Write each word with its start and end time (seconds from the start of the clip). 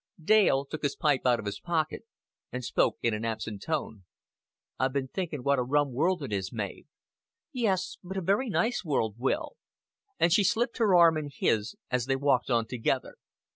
Dale 0.23 0.65
took 0.65 0.81
his 0.81 0.95
pipe 0.95 1.27
out 1.27 1.39
of 1.39 1.45
his 1.45 1.59
pocket, 1.59 2.05
and 2.51 2.65
spoke 2.65 2.97
in 3.03 3.13
an 3.13 3.23
absent 3.23 3.61
tone. 3.61 4.05
"I've 4.79 4.93
been 4.93 5.09
thinking 5.09 5.43
what 5.43 5.59
a 5.59 5.61
rum 5.61 5.93
world 5.93 6.23
it 6.23 6.33
is, 6.33 6.51
Mav." 6.51 6.85
"Yes, 7.53 7.99
but 8.03 8.17
a 8.17 8.21
very 8.21 8.49
nice 8.49 8.83
world, 8.83 9.13
Will;" 9.19 9.57
and 10.19 10.33
she 10.33 10.43
slipped 10.43 10.79
her 10.79 10.95
arm 10.95 11.17
in 11.17 11.29
his, 11.31 11.75
as 11.91 12.07
they 12.07 12.15
walked 12.15 12.49
on 12.49 12.65
together. 12.65 13.17